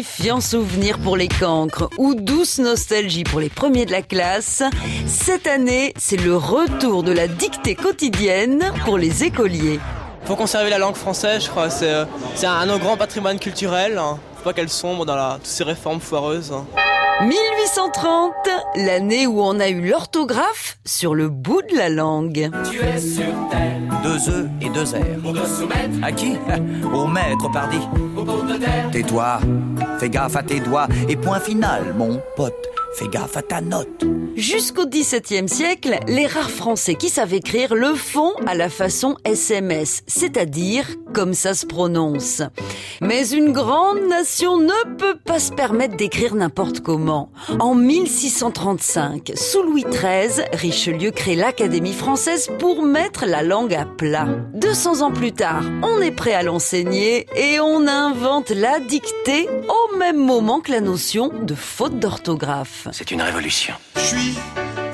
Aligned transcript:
terrifiant 0.00 0.40
souvenir 0.40 0.98
pour 0.98 1.14
les 1.14 1.28
cancres 1.28 1.90
ou 1.98 2.14
douce 2.14 2.58
nostalgie 2.58 3.22
pour 3.24 3.38
les 3.38 3.50
premiers 3.50 3.84
de 3.84 3.90
la 3.92 4.00
classe, 4.00 4.62
cette 5.06 5.46
année, 5.46 5.92
c'est 5.98 6.16
le 6.16 6.34
retour 6.36 7.02
de 7.02 7.12
la 7.12 7.28
dictée 7.28 7.74
quotidienne 7.74 8.72
pour 8.86 8.96
les 8.96 9.24
écoliers. 9.24 9.78
Faut 10.24 10.36
conserver 10.36 10.70
la 10.70 10.78
langue 10.78 10.94
française, 10.94 11.44
je 11.44 11.50
crois. 11.50 11.68
C'est, 11.68 11.92
euh, 11.92 12.04
un, 12.44 12.70
un 12.70 12.78
grand 12.78 12.96
patrimoine 12.96 13.38
culturel. 13.38 13.98
hein. 13.98 14.18
Faut 14.38 14.44
pas 14.44 14.52
qu'elle 14.54 14.70
sombre 14.70 15.04
dans 15.04 15.34
toutes 15.34 15.44
ces 15.46 15.64
réformes 15.64 16.00
foireuses. 16.00 16.54
Hein. 17.20 17.26
1830, 17.26 18.32
l'année 18.76 19.26
où 19.26 19.40
on 19.40 19.60
a 19.60 19.68
eu 19.68 19.88
l'orthographe 19.88 20.78
sur 20.84 21.14
le 21.14 21.28
bout 21.28 21.62
de 21.70 21.76
la 21.76 21.88
langue. 21.88 22.50
Deux 24.02 24.30
œufs 24.30 24.46
et 24.62 24.68
deux 24.70 24.94
airs. 24.94 25.18
À 26.02 26.12
qui? 26.12 26.32
Au 26.94 27.06
maître, 27.06 27.50
pardi. 27.52 27.78
Tais-toi, 28.92 29.40
fais 29.98 30.08
gaffe 30.08 30.36
à 30.36 30.42
tes 30.42 30.60
doigts. 30.60 30.88
Et 31.08 31.16
point 31.16 31.40
final, 31.40 31.94
mon 31.96 32.20
pote, 32.36 32.69
fais 32.94 33.08
gaffe 33.08 33.36
à 33.36 33.42
ta 33.42 33.60
note. 33.60 34.04
Jusqu'au 34.36 34.86
XVIIe 34.86 35.48
siècle, 35.48 35.98
les 36.06 36.26
rares 36.26 36.50
Français 36.50 36.94
qui 36.94 37.08
savent 37.08 37.34
écrire 37.34 37.74
le 37.74 37.94
font 37.94 38.32
à 38.46 38.54
la 38.54 38.68
façon 38.68 39.16
SMS, 39.24 40.02
c'est-à-dire 40.06 40.86
comme 41.12 41.34
ça 41.34 41.54
se 41.54 41.66
prononce. 41.66 42.42
Mais 43.00 43.28
une 43.30 43.52
grande 43.52 44.00
nation 44.08 44.58
ne 44.58 44.96
peut 44.96 45.16
pas 45.24 45.40
se 45.40 45.52
permettre 45.52 45.96
d'écrire 45.96 46.34
n'importe 46.34 46.80
comment. 46.80 47.30
En 47.58 47.74
1635, 47.74 49.32
sous 49.34 49.62
Louis 49.62 49.84
XIII, 49.84 50.44
Richelieu 50.52 51.10
crée 51.10 51.34
l'Académie 51.34 51.92
française 51.92 52.48
pour 52.58 52.82
mettre 52.82 53.26
la 53.26 53.42
langue 53.42 53.74
à 53.74 53.84
plat. 53.84 54.28
200 54.54 55.02
ans 55.02 55.12
plus 55.12 55.32
tard, 55.32 55.64
on 55.82 56.00
est 56.00 56.10
prêt 56.10 56.34
à 56.34 56.42
l'enseigner 56.42 57.26
et 57.36 57.58
on 57.60 57.86
invente 57.86 58.50
la 58.50 58.78
dictée 58.80 59.48
même 59.98 60.18
moment 60.18 60.60
que 60.60 60.72
la 60.72 60.80
notion 60.80 61.28
de 61.28 61.54
faute 61.54 61.98
d'orthographe. 61.98 62.88
C'est 62.92 63.10
une 63.10 63.22
révolution. 63.22 63.74
Je 63.96 64.00
suis 64.00 64.38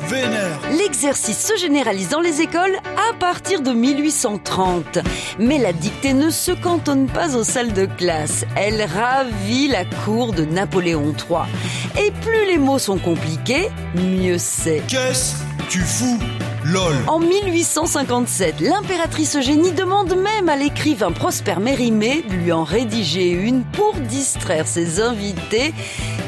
vénère. 0.07 0.61
L'exercice 0.79 1.39
se 1.39 1.57
généralise 1.57 2.09
dans 2.09 2.21
les 2.21 2.41
écoles 2.41 2.77
à 3.11 3.12
partir 3.15 3.61
de 3.61 3.73
1830. 3.73 4.98
Mais 5.39 5.59
la 5.59 5.73
dictée 5.73 6.12
ne 6.15 6.31
se 6.31 6.53
cantonne 6.53 7.06
pas 7.06 7.37
aux 7.37 7.45
salles 7.45 7.73
de 7.73 7.87
classe. 7.87 8.45
Elle 8.56 8.83
ravit 8.83 9.69
la 9.69 9.84
cour 10.05 10.33
de 10.33 10.45
Napoléon 10.45 11.12
III. 11.12 12.05
Et 12.05 12.11
plus 12.11 12.47
les 12.47 12.59
mots 12.59 12.78
sont 12.78 12.99
compliqués, 12.99 13.69
mieux 13.95 14.39
c'est. 14.39 14.83
Qu'est-ce 14.89 15.37
tu 15.69 15.81
fous? 15.81 16.19
LOL. 16.67 16.97
En 17.06 17.20
1857, 17.20 18.61
l'impératrice 18.61 19.36
Eugénie 19.36 19.70
demande 19.70 20.17
même 20.17 20.48
à 20.48 20.56
l'écrivain 20.56 21.12
Prosper 21.12 21.56
Mérimée 21.61 22.25
de 22.28 22.34
lui 22.34 22.50
en 22.50 22.64
rédiger 22.64 23.31
une 23.31 23.62
pour 23.62 23.95
distraire 23.95 24.67
ses 24.67 25.00
invités. 25.00 25.72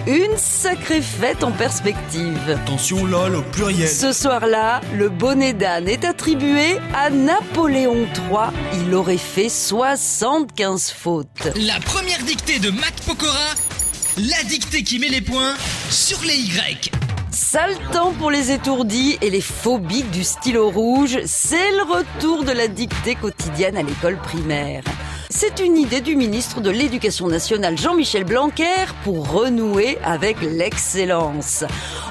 Une 0.06 0.36
sacrée 0.36 1.02
fête 1.02 1.42
en 1.42 1.50
perspective. 1.50 2.38
Attention 2.48 3.04
LOL 3.04 3.34
au 3.34 3.42
pluriel. 3.42 3.88
Ce 3.88 4.12
soir-là, 4.12 4.80
le 4.94 5.08
bonnet 5.08 5.54
d'âne 5.54 5.88
est 5.88 6.04
attribué 6.04 6.78
à 6.94 7.10
Napoléon 7.10 8.06
III. 8.30 8.84
Il 8.86 8.94
aurait 8.94 9.16
fait 9.16 9.48
75 9.48 10.90
fautes. 10.92 11.48
La 11.56 11.80
première 11.80 12.22
dictée 12.22 12.60
de 12.60 12.70
Mac 12.70 12.94
Pokora, 13.04 13.54
la 14.18 14.42
dictée 14.44 14.84
qui 14.84 15.00
met 15.00 15.08
les 15.08 15.20
points 15.20 15.54
sur 15.90 16.20
les 16.22 16.36
Y. 16.36 16.92
Sale 17.38 17.78
temps 17.92 18.12
pour 18.14 18.32
les 18.32 18.50
étourdis 18.50 19.16
et 19.22 19.30
les 19.30 19.40
phobiques 19.40 20.10
du 20.10 20.24
stylo 20.24 20.70
rouge, 20.70 21.20
c'est 21.24 21.70
le 21.70 21.82
retour 21.82 22.42
de 22.42 22.50
la 22.50 22.66
dictée 22.66 23.14
quotidienne 23.14 23.76
à 23.76 23.82
l'école 23.84 24.16
primaire. 24.16 24.82
C'est 25.30 25.60
une 25.60 25.76
idée 25.76 26.00
du 26.00 26.16
ministre 26.16 26.60
de 26.60 26.68
l'Éducation 26.68 27.28
nationale 27.28 27.78
Jean-Michel 27.78 28.24
Blanquer 28.24 28.86
pour 29.04 29.30
renouer 29.30 29.98
avec 30.02 30.42
l'excellence. 30.42 31.62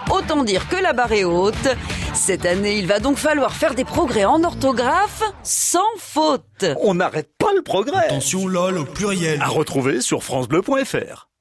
Autant 0.09 0.45
dire 0.45 0.69
que 0.69 0.77
la 0.77 0.93
barre 0.93 1.11
est 1.11 1.25
haute. 1.25 1.75
Cette 2.13 2.45
année, 2.45 2.77
il 2.77 2.87
va 2.87 2.99
donc 2.99 3.17
falloir 3.17 3.51
faire 3.51 3.75
des 3.75 3.83
progrès 3.83 4.23
en 4.23 4.45
orthographe 4.45 5.23
sans 5.43 5.81
faute. 5.97 6.65
On 6.81 6.95
n'arrête 6.95 7.31
pas 7.37 7.53
le 7.53 7.63
progrès. 7.63 8.05
Attention 8.05 8.47
LOL 8.47 8.77
au 8.77 8.85
pluriel. 8.85 9.41
À 9.41 9.49
retrouver 9.49 9.99
sur 9.99 10.23
francebleu.fr. 10.23 11.26